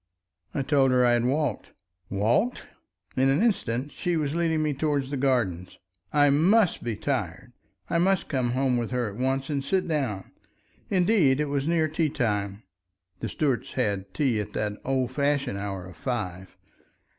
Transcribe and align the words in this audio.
I 0.55 0.63
told 0.63 0.89
her 0.89 1.05
I 1.05 1.11
had 1.11 1.25
walked. 1.25 1.73
"Walked!" 2.09 2.63
In 3.15 3.29
an 3.29 3.39
instant 3.43 3.91
she 3.91 4.17
was 4.17 4.33
leading 4.33 4.63
me 4.63 4.73
towards 4.73 5.11
the 5.11 5.15
gardens. 5.15 5.77
I 6.11 6.31
must 6.31 6.83
be 6.83 6.95
tired. 6.95 7.53
I 7.87 7.99
must 7.99 8.27
come 8.27 8.53
home 8.53 8.77
with 8.77 8.89
her 8.89 9.09
at 9.11 9.15
once 9.17 9.51
and 9.51 9.63
sit 9.63 9.87
down. 9.87 10.31
Indeed 10.89 11.39
it 11.39 11.49
was 11.49 11.67
near 11.67 11.87
tea 11.87 12.09
time 12.09 12.63
(the 13.19 13.29
Stuarts 13.29 13.73
had 13.73 14.11
tea 14.11 14.39
at 14.41 14.53
the 14.53 14.81
old 14.83 15.11
fashioned 15.11 15.59
hour 15.59 15.85
of 15.85 15.97
five). 15.97 16.57